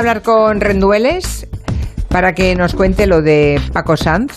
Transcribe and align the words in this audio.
hablar 0.00 0.22
con 0.22 0.62
Rendueles 0.62 1.46
para 2.08 2.32
que 2.32 2.54
nos 2.54 2.74
cuente 2.74 3.06
lo 3.06 3.20
de 3.20 3.60
Paco 3.70 3.98
Sanz, 3.98 4.32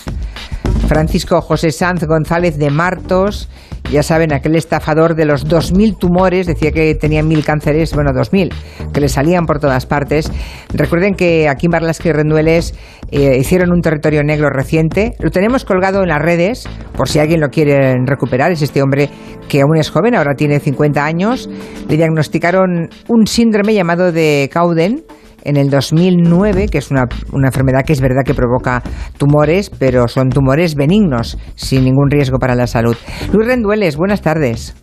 Francisco 0.89 1.39
José 1.39 1.71
Sanz 1.71 2.03
González 2.03 2.57
de 2.57 2.69
Martos, 2.69 3.49
ya 3.89 4.03
saben, 4.03 4.33
aquel 4.33 4.57
estafador 4.57 5.15
de 5.15 5.23
los 5.23 5.47
2.000 5.47 5.97
tumores, 5.97 6.47
decía 6.47 6.71
que 6.71 6.95
tenía 6.95 7.23
mil 7.23 7.45
cánceres, 7.45 7.93
bueno, 7.93 8.11
2.000, 8.11 8.51
que 8.91 8.99
le 8.99 9.07
salían 9.07 9.45
por 9.45 9.59
todas 9.59 9.85
partes. 9.85 10.29
Recuerden 10.73 11.13
que 11.13 11.47
aquí 11.47 11.67
en 11.67 11.71
Barlasque 11.71 12.09
y 12.09 12.11
Rendueles 12.11 12.73
eh, 13.11 13.37
hicieron 13.39 13.71
un 13.71 13.79
territorio 13.79 14.21
negro 14.21 14.49
reciente, 14.49 15.13
lo 15.19 15.31
tenemos 15.31 15.63
colgado 15.63 16.03
en 16.03 16.09
las 16.09 16.21
redes, 16.21 16.67
por 16.97 17.07
si 17.07 17.19
alguien 17.19 17.39
lo 17.39 17.47
quiere 17.47 17.95
recuperar, 18.05 18.51
es 18.51 18.61
este 18.61 18.81
hombre 18.81 19.09
que 19.47 19.61
aún 19.61 19.77
es 19.77 19.89
joven, 19.89 20.13
ahora 20.13 20.33
tiene 20.35 20.59
50 20.59 21.05
años, 21.05 21.49
le 21.87 21.95
diagnosticaron 21.95 22.89
un 23.07 23.27
síndrome 23.27 23.73
llamado 23.73 24.11
de 24.11 24.49
Cauden, 24.51 25.05
en 25.43 25.57
el 25.57 25.69
2009, 25.69 26.67
que 26.67 26.77
es 26.77 26.91
una, 26.91 27.03
una, 27.31 27.47
enfermedad 27.47 27.83
que 27.85 27.93
es 27.93 28.01
verdad 28.01 28.23
que 28.25 28.33
provoca 28.33 28.81
tumores, 29.17 29.69
pero 29.69 30.07
son 30.07 30.29
tumores 30.29 30.75
benignos, 30.75 31.37
sin 31.55 31.83
ningún 31.83 32.09
riesgo 32.09 32.39
para 32.39 32.55
la 32.55 32.67
salud. 32.67 32.95
Luis 33.31 33.47
Rendueles, 33.47 33.97
buenas 33.97 34.21
tardes. 34.21 34.75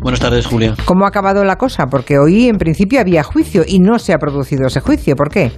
Buenas 0.00 0.20
tardes, 0.20 0.46
Julia. 0.46 0.74
¿Cómo 0.84 1.04
ha 1.04 1.08
acabado 1.08 1.44
la 1.44 1.56
cosa? 1.56 1.86
Porque 1.86 2.18
hoy 2.18 2.48
en 2.48 2.56
principio 2.56 3.00
había 3.00 3.22
juicio 3.22 3.64
y 3.66 3.80
no 3.80 3.98
se 3.98 4.14
ha 4.14 4.18
producido 4.18 4.66
ese 4.66 4.80
juicio. 4.80 5.14
¿Por 5.14 5.30
qué? 5.30 5.52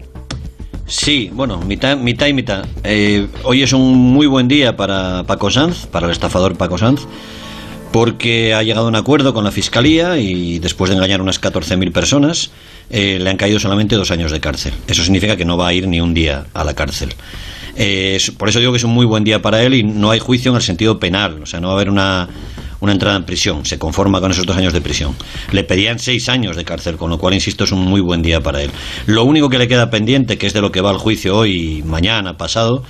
Sí, 0.87 1.31
bueno, 1.33 1.59
mitad, 1.61 1.97
mitad 1.97 2.27
y 2.27 2.35
mitad. 2.35 2.67
Eh, 2.83 3.29
hoy 3.45 3.63
es 3.63 3.73
un 3.73 3.97
muy 3.97 4.27
buen 4.27 4.49
día 4.49 4.77
para 4.77 5.23
Paco 5.25 5.51
Sanz, 5.51 5.87
para 5.87 6.07
el 6.07 6.13
estafador 6.13 6.57
Paco 6.57 6.77
Sanz 6.77 7.07
porque 7.93 8.55
ha 8.55 8.63
llegado 8.63 8.87
a 8.87 8.89
un 8.89 8.97
acuerdo 8.97 9.35
con 9.35 9.45
la 9.45 9.53
Fiscalía 9.53 10.17
y 10.17 10.59
después 10.59 10.91
de 10.91 10.97
engañar 10.97 11.21
unas 11.21 11.41
14.000 11.41 11.93
personas, 11.93 12.51
eh, 12.91 13.19
le 13.21 13.31
han 13.31 13.37
caído 13.37 13.61
solamente 13.61 13.97
dos 13.97 14.11
años 14.11 14.33
de 14.33 14.41
cárcel. 14.41 14.73
Eso 14.87 15.05
significa 15.05 15.37
que 15.37 15.45
no 15.45 15.57
va 15.57 15.69
a 15.69 15.73
ir 15.75 15.87
ni 15.87 16.01
un 16.01 16.15
día 16.15 16.47
a 16.55 16.65
la 16.65 16.75
cárcel. 16.75 17.15
Eh, 17.77 18.19
por 18.39 18.49
eso 18.49 18.59
digo 18.59 18.73
que 18.73 18.79
es 18.79 18.85
un 18.85 18.93
muy 18.93 19.07
buen 19.07 19.25
día 19.25 19.41
para 19.41 19.63
él 19.63 19.75
y 19.75 19.83
no 19.83 20.11
hay 20.11 20.19
juicio 20.19 20.51
en 20.51 20.57
el 20.57 20.63
sentido 20.63 20.99
penal, 20.99 21.43
o 21.43 21.47
sea, 21.47 21.61
no 21.61 21.69
va 21.69 21.75
a 21.75 21.77
haber 21.77 21.89
una, 21.89 22.29
una 22.81 22.93
entrada 22.93 23.17
en 23.17 23.25
prisión, 23.25 23.65
se 23.65 23.79
conforma 23.79 24.21
con 24.21 24.31
esos 24.31 24.45
dos 24.45 24.57
años 24.57 24.73
de 24.73 24.81
prisión. 24.81 25.15
Le 25.53 25.63
pedían 25.65 25.99
seis 25.99 26.29
años 26.29 26.57
de 26.57 26.65
cárcel, 26.65 26.97
con 26.97 27.11
lo 27.11 27.19
cual, 27.19 27.35
insisto, 27.35 27.65
es 27.65 27.73
un 27.73 27.81
muy 27.81 28.01
buen 28.01 28.23
día 28.23 28.41
para 28.41 28.63
él. 28.63 28.71
Lo 29.07 29.25
único 29.25 29.49
que 29.49 29.59
le 29.59 29.69
queda 29.69 29.89
pendiente, 29.89 30.37
que 30.37 30.47
es 30.47 30.53
de 30.53 30.61
lo 30.61 30.73
que 30.73 30.81
va 30.81 30.91
el 30.91 30.99
juicio 30.99 31.37
hoy, 31.37 31.83
mañana, 31.87 32.37
pasado, 32.37 32.83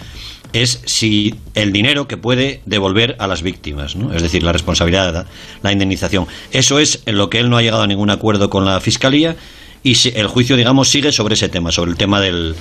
es 0.53 0.83
si 0.87 1.35
el 1.55 1.73
dinero 1.73 2.09
que 2.09 2.17
puede 2.17 2.61
devolver 2.67 3.17
a 3.19 3.27
las 3.27 3.43
víctimas, 3.43 3.97
¿no? 3.97 4.13
es 4.13 4.23
decir, 4.23 4.43
la 4.43 4.53
responsabilidad, 4.53 5.27
la 5.63 5.73
indemnización. 5.73 6.27
Eso 6.51 6.79
es 6.79 7.03
en 7.07 7.17
lo 7.17 7.31
que 7.31 7.39
él 7.39 7.51
no 7.51 7.57
ha 7.57 7.63
llegado 7.63 7.83
a 7.83 7.87
ningún 7.87 8.11
acuerdo 8.11 8.51
con 8.51 8.65
la 8.65 8.81
Fiscalía 8.81 9.37
y 9.83 9.97
el 10.15 10.27
juicio, 10.29 10.57
digamos, 10.57 10.89
sigue 10.89 11.13
sobre 11.13 11.35
ese 11.35 11.49
tema, 11.49 11.73
sobre 11.73 11.91
el 11.91 11.97
tema 11.97 12.21
del, 12.21 12.55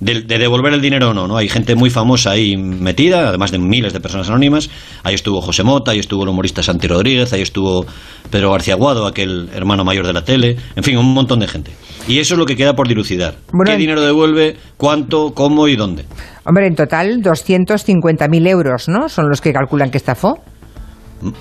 de, 0.00 0.22
devolver 0.22 0.72
el 0.72 0.80
dinero 0.80 1.10
o 1.10 1.14
no, 1.14 1.28
¿no? 1.28 1.36
Hay 1.36 1.48
gente 1.48 1.74
muy 1.74 1.90
famosa 1.90 2.30
ahí 2.30 2.56
metida, 2.56 3.28
además 3.28 3.50
de 3.50 3.58
miles 3.58 3.92
de 3.92 4.00
personas 4.00 4.28
anónimas. 4.28 4.70
Ahí 5.02 5.14
estuvo 5.14 5.40
José 5.40 5.62
Mota, 5.62 5.92
ahí 5.92 5.98
estuvo 5.98 6.22
el 6.22 6.30
humorista 6.30 6.62
Santi 6.62 6.86
Rodríguez, 6.86 7.32
ahí 7.32 7.42
estuvo 7.42 7.84
Pedro 8.30 8.50
García 8.52 8.74
Guado, 8.76 9.06
aquel 9.06 9.50
hermano 9.54 9.84
mayor 9.84 10.06
de 10.06 10.12
la 10.12 10.24
tele, 10.24 10.56
en 10.74 10.82
fin, 10.82 10.96
un 10.96 11.12
montón 11.12 11.40
de 11.40 11.48
gente. 11.48 11.72
Y 12.08 12.18
eso 12.18 12.34
es 12.34 12.38
lo 12.38 12.46
que 12.46 12.56
queda 12.56 12.74
por 12.74 12.88
dilucidar. 12.88 13.34
¿Qué 13.64 13.76
dinero 13.76 14.00
devuelve? 14.00 14.56
¿Cuánto? 14.76 15.32
¿Cómo 15.34 15.68
y 15.68 15.76
dónde? 15.76 16.06
Hombre, 16.44 16.66
en 16.66 16.74
total 16.74 17.20
250.000 17.22 18.48
euros, 18.48 18.88
¿no? 18.88 19.08
Son 19.08 19.28
los 19.28 19.40
que 19.40 19.52
calculan 19.52 19.90
que 19.90 19.98
estafó. 19.98 20.38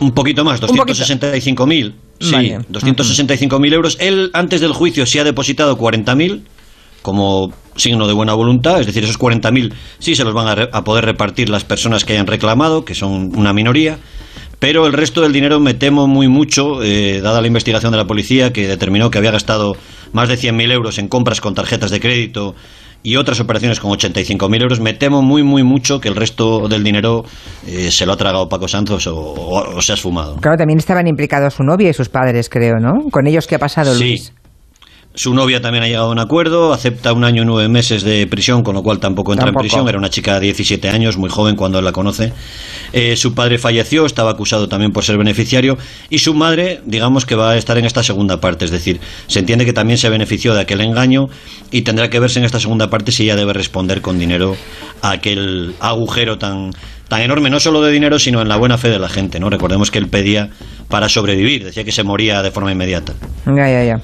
Un 0.01 0.11
poquito 0.11 0.43
más, 0.43 0.61
265.000. 0.61 1.93
Sí, 2.19 2.33
265.000 2.33 3.73
euros. 3.73 3.97
Él, 4.01 4.29
antes 4.33 4.59
del 4.59 4.73
juicio, 4.73 5.05
sí 5.05 5.19
ha 5.19 5.23
depositado 5.23 5.77
40.000 5.77 6.41
como 7.01 7.53
signo 7.79 8.07
de 8.07 8.13
buena 8.13 8.33
voluntad, 8.33 8.79
es 8.79 8.85
decir, 8.85 9.03
esos 9.03 9.19
40.000 9.19 9.73
sí 9.99 10.15
se 10.15 10.23
los 10.23 10.33
van 10.33 10.69
a, 10.71 10.83
poder 10.83 11.05
repartir 11.05 11.49
las 11.49 11.63
personas 11.63 12.05
que 12.05 12.13
hayan 12.13 12.27
reclamado, 12.27 12.85
que 12.85 12.95
son 12.95 13.31
una 13.35 13.53
minoría, 13.53 13.97
pero 14.59 14.85
el 14.85 14.93
resto 14.93 15.21
del 15.21 15.31
dinero 15.31 15.59
me 15.59 15.73
temo 15.73 16.07
muy 16.07 16.27
mucho, 16.27 16.83
eh, 16.83 17.21
dada 17.21 17.41
la 17.41 17.47
investigación 17.47 17.91
de 17.91 17.97
la 17.97 18.05
policía 18.05 18.51
que 18.51 18.67
determinó 18.67 19.09
que 19.09 19.17
había 19.17 19.31
gastado 19.31 19.75
más 20.13 20.29
de 20.29 20.35
100.000 20.35 20.71
euros 20.71 20.97
en 20.97 21.07
compras 21.07 21.41
con 21.41 21.53
tarjetas 21.53 21.91
de 21.91 21.99
crédito 21.99 22.55
y 23.01 23.15
otras 23.15 23.39
operaciones 23.39 23.79
con 23.79 23.91
85.000 23.91 24.61
euros, 24.61 24.79
me 24.81 24.93
temo 24.93 25.21
muy, 25.21 25.43
muy 25.43 25.63
mucho 25.63 26.01
que 26.01 26.09
el 26.09 26.15
resto 26.15 26.67
del 26.67 26.83
dinero 26.83 27.23
eh, 27.65 27.91
se 27.91 28.05
lo 28.05 28.13
ha 28.13 28.17
tragado 28.17 28.49
Paco 28.49 28.67
Santos 28.67 29.07
o, 29.07 29.81
se 29.81 29.93
ha 29.93 29.95
esfumado. 29.95 30.35
Claro, 30.37 30.57
también 30.57 30.79
estaban 30.79 31.07
implicados 31.07 31.53
su 31.53 31.63
novia 31.63 31.89
y 31.89 31.93
sus 31.93 32.09
padres, 32.09 32.49
creo, 32.49 32.75
¿no? 32.79 33.09
¿Con 33.09 33.27
ellos 33.27 33.47
qué 33.47 33.55
ha 33.55 33.59
pasado, 33.59 33.93
Luis? 33.95 34.33
Su 35.19 35.33
novia 35.33 35.59
también 35.59 35.83
ha 35.83 35.87
llegado 35.87 36.05
a 36.05 36.11
un 36.11 36.19
acuerdo, 36.19 36.71
acepta 36.71 37.11
un 37.11 37.25
año 37.25 37.43
y 37.43 37.45
nueve 37.45 37.67
meses 37.67 38.03
de 38.03 38.25
prisión, 38.25 38.63
con 38.63 38.73
lo 38.73 38.83
cual 38.83 38.99
tampoco 38.99 39.33
entra 39.33 39.49
en 39.49 39.55
prisión. 39.55 39.89
Era 39.89 39.97
una 39.97 40.09
chica 40.09 40.35
de 40.35 40.45
17 40.45 40.87
años, 40.87 41.17
muy 41.17 41.29
joven 41.29 41.57
cuando 41.57 41.77
él 41.77 41.83
la 41.83 41.91
conoce. 41.91 42.31
Eh, 42.93 43.17
su 43.17 43.33
padre 43.33 43.57
falleció, 43.57 44.05
estaba 44.05 44.31
acusado 44.31 44.69
también 44.69 44.93
por 44.93 45.03
ser 45.03 45.17
beneficiario. 45.17 45.77
Y 46.09 46.19
su 46.19 46.33
madre, 46.33 46.79
digamos 46.85 47.25
que 47.25 47.35
va 47.35 47.51
a 47.51 47.57
estar 47.57 47.77
en 47.77 47.83
esta 47.83 48.01
segunda 48.01 48.39
parte, 48.39 48.63
es 48.63 48.71
decir, 48.71 49.01
se 49.27 49.39
entiende 49.39 49.65
que 49.65 49.73
también 49.73 49.97
se 49.97 50.07
benefició 50.07 50.53
de 50.53 50.61
aquel 50.61 50.79
engaño 50.79 51.27
y 51.69 51.81
tendrá 51.81 52.09
que 52.09 52.21
verse 52.21 52.39
en 52.39 52.45
esta 52.45 52.61
segunda 52.61 52.89
parte 52.89 53.11
si 53.11 53.23
ella 53.23 53.35
debe 53.35 53.51
responder 53.51 54.01
con 54.01 54.19
dinero 54.19 54.55
a 55.01 55.11
aquel 55.11 55.75
agujero 55.81 56.37
tan 56.37 56.71
tan 57.09 57.21
enorme, 57.21 57.49
no 57.49 57.59
solo 57.59 57.81
de 57.81 57.91
dinero, 57.91 58.19
sino 58.19 58.41
en 58.41 58.47
la 58.47 58.55
buena 58.55 58.77
fe 58.77 58.89
de 58.89 58.99
la 58.99 59.09
gente, 59.09 59.39
¿no? 59.39 59.49
Recordemos 59.49 59.91
que 59.91 59.97
él 59.97 60.07
pedía 60.07 60.49
para 60.87 61.09
sobrevivir, 61.09 61.65
decía 61.65 61.83
que 61.83 61.91
se 61.91 62.03
moría 62.03 62.41
de 62.41 62.51
forma 62.51 62.71
inmediata. 62.71 63.13
Ya, 63.45 63.67
ya, 63.67 63.83
ya. 63.83 63.95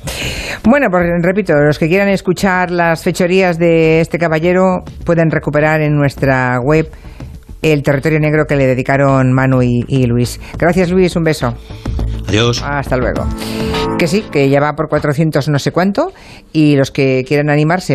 Bueno, 0.64 0.88
pues 0.90 1.04
repito, 1.22 1.54
los 1.54 1.80
que 1.80 1.88
quieran 1.88 2.10
escuchar 2.10 2.72
las 2.72 3.04
fechorías 3.04 3.58
de 3.58 4.02
este 4.02 4.18
caballero 4.18 4.84
pueden 5.06 5.32
recuperar 5.32 5.82
en 5.82 5.96
nuestra 5.96 6.60
web 6.62 6.90
el 7.62 7.82
territorio 7.82 8.20
negro 8.20 8.46
que 8.46 8.56
le 8.56 8.68
dedicaron 8.68 9.34
Manu 9.34 9.62
y, 9.64 9.84
y 9.88 10.06
Luis. 10.06 10.40
Gracias, 10.58 10.92
Luis, 10.92 11.16
un 11.16 11.24
beso. 11.24 11.56
Adiós. 12.28 12.62
Hasta 12.64 12.98
luego. 12.98 13.26
Que 13.98 14.08
sí, 14.08 14.26
que 14.32 14.50
ya 14.50 14.60
va 14.60 14.74
por 14.74 14.90
400 14.90 15.48
no 15.48 15.58
sé 15.58 15.72
cuánto 15.72 16.12
y 16.52 16.76
los 16.76 16.92
que 16.92 17.24
quieran 17.28 17.50
animarse 17.50 17.84